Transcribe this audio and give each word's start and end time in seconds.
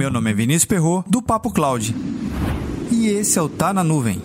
Meu 0.00 0.10
nome 0.10 0.30
é 0.30 0.32
Vinícius 0.32 0.64
Perro 0.64 1.04
do 1.06 1.20
Papo 1.20 1.52
Cloud. 1.52 1.94
E 2.90 3.08
esse 3.08 3.38
é 3.38 3.42
o 3.42 3.50
Tá 3.50 3.70
na 3.70 3.84
Nuvem. 3.84 4.18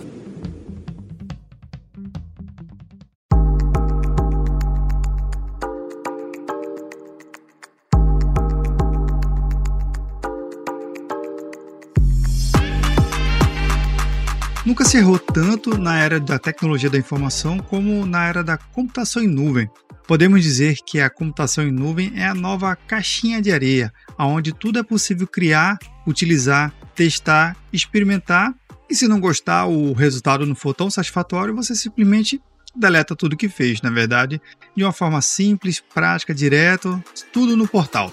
Nunca 14.64 14.86
se 14.86 14.96
errou 14.96 15.18
tanto 15.18 15.76
na 15.76 15.98
era 15.98 16.18
da 16.18 16.38
tecnologia 16.38 16.88
da 16.88 16.96
informação 16.96 17.58
como 17.58 18.06
na 18.06 18.26
era 18.26 18.42
da 18.42 18.56
computação 18.56 19.22
em 19.22 19.28
nuvem. 19.28 19.68
Podemos 20.06 20.42
dizer 20.42 20.76
que 20.86 21.00
a 21.00 21.10
computação 21.10 21.66
em 21.66 21.72
nuvem 21.72 22.12
é 22.14 22.26
a 22.26 22.34
nova 22.34 22.76
caixinha 22.76 23.42
de 23.42 23.50
areia, 23.50 23.92
onde 24.18 24.52
tudo 24.52 24.78
é 24.78 24.82
possível 24.82 25.26
criar, 25.26 25.78
utilizar, 26.06 26.72
testar, 26.94 27.56
experimentar 27.72 28.54
e 28.88 28.94
se 28.94 29.08
não 29.08 29.18
gostar, 29.18 29.66
o 29.66 29.92
resultado 29.92 30.46
não 30.46 30.54
for 30.54 30.72
tão 30.72 30.88
satisfatório, 30.88 31.54
você 31.54 31.74
simplesmente 31.74 32.40
deleta 32.74 33.16
tudo 33.16 33.36
que 33.36 33.48
fez, 33.48 33.82
na 33.82 33.90
verdade, 33.90 34.40
de 34.76 34.84
uma 34.84 34.92
forma 34.92 35.20
simples, 35.20 35.80
prática, 35.80 36.34
direto, 36.34 37.02
tudo 37.32 37.56
no 37.56 37.66
portal. 37.66 38.12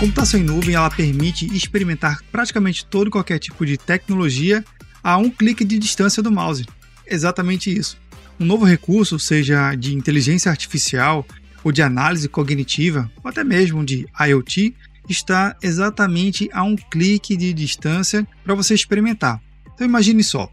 Computação 0.00 0.40
em 0.40 0.42
nuvem 0.42 0.74
ela 0.74 0.88
permite 0.88 1.44
experimentar 1.54 2.22
praticamente 2.32 2.86
todo 2.86 3.08
e 3.08 3.10
qualquer 3.10 3.38
tipo 3.38 3.66
de 3.66 3.76
tecnologia 3.76 4.64
a 5.02 5.18
um 5.18 5.28
clique 5.28 5.62
de 5.62 5.78
distância 5.78 6.22
do 6.22 6.32
mouse. 6.32 6.64
Exatamente 7.06 7.70
isso. 7.70 7.98
Um 8.40 8.46
novo 8.46 8.64
recurso, 8.64 9.18
seja 9.18 9.74
de 9.74 9.94
inteligência 9.94 10.50
artificial 10.50 11.26
ou 11.62 11.70
de 11.70 11.82
análise 11.82 12.30
cognitiva, 12.30 13.12
ou 13.22 13.28
até 13.28 13.44
mesmo 13.44 13.84
de 13.84 14.06
IoT, 14.18 14.74
está 15.06 15.54
exatamente 15.62 16.48
a 16.50 16.62
um 16.62 16.76
clique 16.76 17.36
de 17.36 17.52
distância 17.52 18.26
para 18.42 18.54
você 18.54 18.72
experimentar. 18.72 19.38
Então 19.74 19.86
imagine 19.86 20.24
só, 20.24 20.50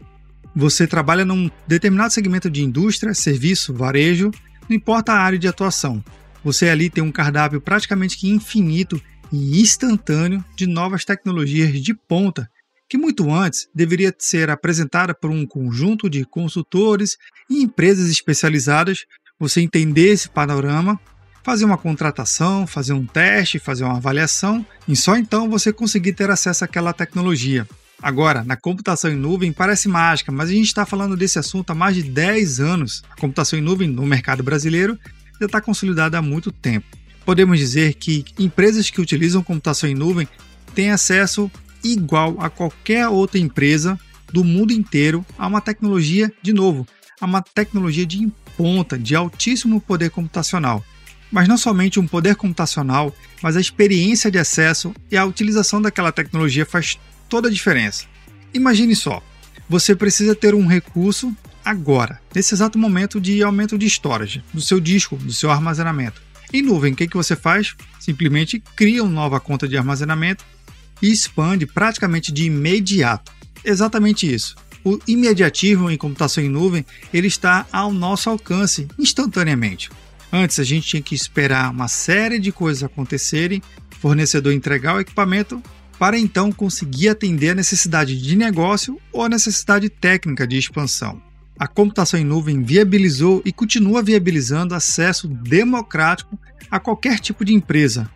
você 0.54 0.86
trabalha 0.86 1.24
num 1.24 1.50
determinado 1.66 2.12
segmento 2.12 2.50
de 2.50 2.62
indústria, 2.62 3.14
serviço, 3.14 3.72
varejo, 3.72 4.30
não 4.68 4.76
importa 4.76 5.14
a 5.14 5.18
área 5.18 5.38
de 5.38 5.48
atuação. 5.48 6.04
Você 6.44 6.68
ali 6.68 6.90
tem 6.90 7.02
um 7.02 7.10
cardápio 7.10 7.62
praticamente 7.62 8.18
que 8.18 8.28
infinito 8.28 9.00
e 9.32 9.60
instantâneo 9.60 10.44
de 10.56 10.66
novas 10.66 11.04
tecnologias 11.04 11.80
de 11.80 11.94
ponta, 11.94 12.48
que 12.88 12.96
muito 12.96 13.30
antes 13.32 13.68
deveria 13.74 14.14
ser 14.18 14.50
apresentada 14.50 15.14
por 15.14 15.30
um 15.30 15.46
conjunto 15.46 16.08
de 16.08 16.24
consultores 16.24 17.16
e 17.50 17.62
empresas 17.62 18.08
especializadas, 18.08 19.04
você 19.38 19.60
entender 19.60 20.08
esse 20.08 20.28
panorama, 20.28 20.98
fazer 21.44 21.64
uma 21.64 21.78
contratação, 21.78 22.66
fazer 22.66 22.92
um 22.92 23.06
teste, 23.06 23.58
fazer 23.58 23.84
uma 23.84 23.96
avaliação, 23.96 24.64
e 24.86 24.96
só 24.96 25.16
então 25.16 25.48
você 25.48 25.72
conseguir 25.72 26.14
ter 26.14 26.30
acesso 26.30 26.64
àquela 26.64 26.92
tecnologia. 26.92 27.68
Agora, 28.00 28.44
na 28.44 28.56
computação 28.56 29.10
em 29.10 29.16
nuvem 29.16 29.52
parece 29.52 29.88
mágica, 29.88 30.30
mas 30.30 30.48
a 30.48 30.52
gente 30.52 30.66
está 30.66 30.86
falando 30.86 31.16
desse 31.16 31.38
assunto 31.38 31.70
há 31.70 31.74
mais 31.74 31.96
de 31.96 32.04
10 32.04 32.60
anos. 32.60 33.02
A 33.10 33.20
computação 33.20 33.58
em 33.58 33.62
nuvem 33.62 33.88
no 33.88 34.06
mercado 34.06 34.42
brasileiro 34.42 34.98
já 35.40 35.46
está 35.46 35.60
consolidada 35.60 36.16
há 36.16 36.22
muito 36.22 36.52
tempo 36.52 36.97
podemos 37.28 37.58
dizer 37.58 37.92
que 37.92 38.24
empresas 38.38 38.88
que 38.88 39.02
utilizam 39.02 39.42
computação 39.42 39.86
em 39.86 39.94
nuvem 39.94 40.26
têm 40.74 40.90
acesso 40.90 41.50
igual 41.84 42.40
a 42.40 42.48
qualquer 42.48 43.06
outra 43.06 43.38
empresa 43.38 44.00
do 44.32 44.42
mundo 44.42 44.72
inteiro 44.72 45.26
a 45.36 45.46
uma 45.46 45.60
tecnologia, 45.60 46.32
de 46.40 46.54
novo, 46.54 46.86
a 47.20 47.26
uma 47.26 47.42
tecnologia 47.42 48.06
de 48.06 48.32
ponta, 48.56 48.98
de 48.98 49.14
altíssimo 49.14 49.78
poder 49.78 50.08
computacional. 50.08 50.82
Mas 51.30 51.46
não 51.46 51.58
somente 51.58 52.00
um 52.00 52.06
poder 52.06 52.34
computacional, 52.34 53.14
mas 53.42 53.58
a 53.58 53.60
experiência 53.60 54.30
de 54.30 54.38
acesso 54.38 54.94
e 55.10 55.16
a 55.18 55.26
utilização 55.26 55.82
daquela 55.82 56.10
tecnologia 56.10 56.64
faz 56.64 56.98
toda 57.28 57.48
a 57.48 57.52
diferença. 57.52 58.06
Imagine 58.54 58.96
só, 58.96 59.22
você 59.68 59.94
precisa 59.94 60.34
ter 60.34 60.54
um 60.54 60.66
recurso 60.66 61.36
agora, 61.62 62.22
nesse 62.34 62.54
exato 62.54 62.78
momento 62.78 63.20
de 63.20 63.42
aumento 63.42 63.76
de 63.76 63.84
storage, 63.84 64.42
do 64.54 64.62
seu 64.62 64.80
disco, 64.80 65.14
do 65.16 65.32
seu 65.34 65.50
armazenamento. 65.50 66.26
Em 66.52 66.62
nuvem, 66.62 66.92
o 66.92 66.96
que, 66.96 67.06
que 67.06 67.16
você 67.16 67.36
faz? 67.36 67.74
Simplesmente 68.00 68.62
cria 68.74 69.02
uma 69.02 69.12
nova 69.12 69.38
conta 69.38 69.68
de 69.68 69.76
armazenamento 69.76 70.44
e 71.02 71.10
expande 71.10 71.66
praticamente 71.66 72.32
de 72.32 72.44
imediato. 72.44 73.32
Exatamente 73.64 74.32
isso. 74.32 74.56
O 74.84 74.98
imediatismo 75.06 75.90
em 75.90 75.96
computação 75.96 76.42
em 76.42 76.48
nuvem 76.48 76.86
ele 77.12 77.26
está 77.26 77.66
ao 77.70 77.92
nosso 77.92 78.30
alcance 78.30 78.88
instantaneamente. 78.98 79.90
Antes 80.32 80.58
a 80.58 80.64
gente 80.64 80.88
tinha 80.88 81.02
que 81.02 81.14
esperar 81.14 81.70
uma 81.70 81.88
série 81.88 82.38
de 82.38 82.52
coisas 82.52 82.82
acontecerem, 82.82 83.62
fornecedor 84.00 84.52
entregar 84.52 84.94
o 84.94 85.00
equipamento 85.00 85.62
para 85.98 86.18
então 86.18 86.52
conseguir 86.52 87.08
atender 87.08 87.50
a 87.50 87.54
necessidade 87.54 88.20
de 88.20 88.36
negócio 88.36 88.98
ou 89.12 89.22
a 89.22 89.28
necessidade 89.28 89.88
técnica 89.88 90.46
de 90.46 90.56
expansão 90.56 91.27
a 91.58 91.66
computação 91.66 92.20
em 92.20 92.24
nuvem 92.24 92.62
viabilizou 92.62 93.42
e 93.44 93.52
continua 93.52 94.02
viabilizando 94.02 94.74
acesso 94.74 95.26
democrático 95.26 96.38
a 96.70 96.78
qualquer 96.78 97.18
tipo 97.18 97.44
de 97.44 97.52
empresa. 97.52 98.08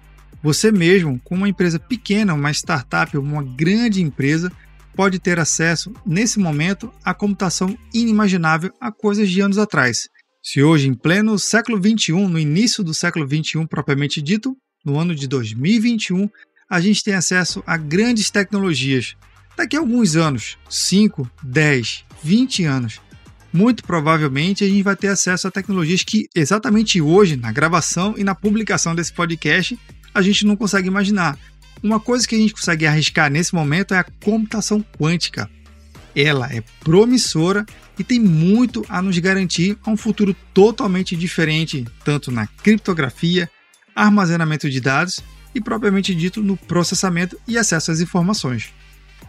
Você 0.43 0.71
mesmo, 0.71 1.21
com 1.25 1.35
uma 1.35 1.49
empresa 1.49 1.79
pequena, 1.79 2.35
uma 2.35 2.51
startup 2.51 3.17
ou 3.17 3.23
uma 3.23 3.43
grande 3.43 4.03
empresa, 4.03 4.53
pode 4.95 5.19
ter 5.19 5.39
acesso, 5.39 5.93
nesse 6.05 6.39
momento, 6.39 6.93
à 7.05 7.15
computação 7.15 7.77
inimaginável 7.93 8.73
há 8.81 8.93
coisas 8.93 9.31
de 9.31 9.41
anos 9.41 9.59
atrás. 9.59 10.09
Se 10.43 10.63
hoje, 10.63 10.89
em 10.89 10.95
pleno 10.95 11.39
século 11.39 11.79
XXI, 11.79 12.13
no 12.13 12.39
início 12.39 12.83
do 12.83 12.93
século 12.93 13.27
XXI 13.27 13.67
propriamente 13.67 14.21
dito, 14.21 14.57
no 14.85 14.99
ano 14.99 15.15
de 15.15 15.27
2021, 15.29 16.29
a 16.69 16.81
gente 16.81 17.05
tem 17.05 17.15
acesso 17.15 17.63
a 17.67 17.77
grandes 17.77 18.31
tecnologias. 18.31 19.15
Daqui 19.57 19.77
a 19.77 19.81
alguns 19.81 20.17
anos, 20.17 20.59
5, 20.69 21.31
10, 21.43 22.05
20 22.25 22.65
anos, 22.65 23.01
muito 23.53 23.85
provavelmente 23.85 24.65
a 24.65 24.69
gente 24.69 24.83
vai 24.83 24.97
ter 24.97 25.09
acesso 25.09 25.47
a 25.47 25.51
tecnologias 25.51 26.03
que 26.03 26.29
exatamente 26.35 27.01
hoje, 27.01 27.37
na 27.37 27.53
gravação 27.53 28.15
e 28.17 28.25
na 28.25 28.35
publicação 28.35 28.95
desse 28.95 29.13
podcast, 29.13 29.79
a 30.15 30.23
gente 30.23 30.47
não 30.47 30.57
consegue 30.57 30.89
imaginar. 30.89 31.39
Uma 31.83 31.99
coisa 31.99 32.27
que 32.27 32.35
a 32.35 32.39
gente 32.39 32.55
consegue 32.55 32.87
arriscar 32.87 33.31
nesse 33.31 33.55
momento 33.55 33.93
é 33.93 33.99
a 33.99 34.05
computação 34.05 34.85
quântica. 34.99 35.51
Ela 36.15 36.47
é 36.53 36.63
promissora 36.81 37.67
e 37.99 38.05
tem 38.05 38.21
muito 38.21 38.85
a 38.89 39.03
nos 39.03 39.19
garantir 39.19 39.77
a 39.85 39.91
um 39.91 39.97
futuro 39.97 40.35
totalmente 40.55 41.17
diferente, 41.17 41.85
tanto 42.05 42.31
na 42.31 42.47
criptografia, 42.47 43.51
armazenamento 43.95 44.71
de 44.71 44.81
dados 44.81 45.21
e 45.55 45.61
propriamente 45.61 46.15
dito 46.15 46.43
no 46.43 46.57
processamento 46.57 47.39
e 47.47 47.59
acesso 47.59 47.91
às 47.91 48.01
informações. 48.01 48.73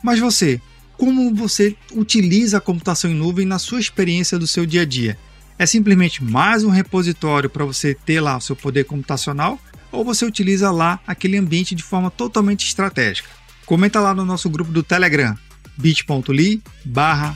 Mas 0.04 0.20
você, 0.20 0.62
como 1.04 1.36
você 1.36 1.76
utiliza 1.92 2.60
a 2.60 2.62
computação 2.62 3.12
em 3.12 3.14
nuvem 3.14 3.46
na 3.46 3.60
sua 3.60 3.78
experiência 3.78 4.40
do 4.40 4.48
seu 4.48 4.66
dia 4.66 4.84
a 4.84 4.86
dia. 4.86 5.18
É 5.60 5.66
simplesmente 5.66 6.24
mais 6.24 6.64
um 6.64 6.70
repositório 6.70 7.50
para 7.50 7.66
você 7.66 7.94
ter 7.94 8.22
lá 8.22 8.38
o 8.38 8.42
seu 8.42 8.56
poder 8.56 8.86
computacional 8.86 9.60
ou 9.92 10.06
você 10.06 10.24
utiliza 10.24 10.72
lá 10.72 11.02
aquele 11.06 11.36
ambiente 11.36 11.76
de 11.76 11.84
forma 11.84 12.10
totalmente 12.10 12.66
estratégica? 12.66 13.28
Comenta 13.66 14.00
lá 14.00 14.14
no 14.14 14.24
nosso 14.24 14.50
grupo 14.50 14.72
do 14.72 14.82
Telegram, 14.82 15.38
bit.ly 15.78 16.62
barra 16.86 17.36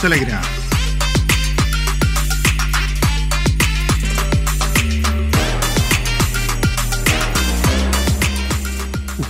Telegram. 0.00 0.57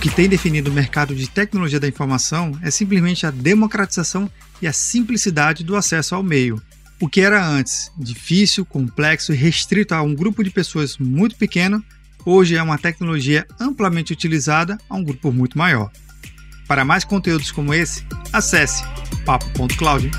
Que 0.09 0.15
tem 0.15 0.27
definido 0.27 0.71
o 0.71 0.73
mercado 0.73 1.13
de 1.13 1.29
tecnologia 1.29 1.79
da 1.79 1.87
informação 1.87 2.57
é 2.63 2.71
simplesmente 2.71 3.27
a 3.27 3.31
democratização 3.31 4.29
e 4.59 4.67
a 4.67 4.73
simplicidade 4.73 5.63
do 5.63 5.75
acesso 5.75 6.15
ao 6.15 6.23
meio. 6.23 6.59
O 6.99 7.07
que 7.07 7.21
era 7.21 7.45
antes 7.45 7.91
difícil, 7.95 8.65
complexo 8.65 9.31
e 9.31 9.35
restrito 9.35 9.93
a 9.93 10.01
um 10.01 10.15
grupo 10.15 10.43
de 10.43 10.49
pessoas 10.49 10.97
muito 10.97 11.35
pequeno, 11.35 11.83
hoje 12.25 12.55
é 12.55 12.63
uma 12.63 12.77
tecnologia 12.77 13.45
amplamente 13.59 14.11
utilizada 14.11 14.77
a 14.89 14.95
um 14.95 15.03
grupo 15.03 15.31
muito 15.31 15.57
maior. 15.57 15.91
Para 16.67 16.83
mais 16.83 17.03
conteúdos 17.03 17.51
como 17.51 17.73
esse, 17.73 18.03
acesse 18.33 18.83
papo.cloud. 19.25 20.09